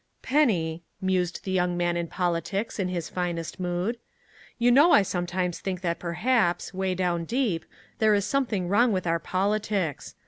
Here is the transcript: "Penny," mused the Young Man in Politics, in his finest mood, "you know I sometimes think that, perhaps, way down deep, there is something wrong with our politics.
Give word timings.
"Penny," 0.23 0.81
mused 0.99 1.43
the 1.43 1.51
Young 1.51 1.77
Man 1.77 1.95
in 1.95 2.07
Politics, 2.07 2.79
in 2.79 2.87
his 2.87 3.07
finest 3.07 3.59
mood, 3.59 3.99
"you 4.57 4.71
know 4.71 4.91
I 4.91 5.03
sometimes 5.03 5.59
think 5.59 5.81
that, 5.81 5.99
perhaps, 5.99 6.73
way 6.73 6.95
down 6.95 7.23
deep, 7.23 7.65
there 7.99 8.15
is 8.15 8.25
something 8.25 8.67
wrong 8.67 8.91
with 8.91 9.05
our 9.05 9.19
politics. 9.19 10.15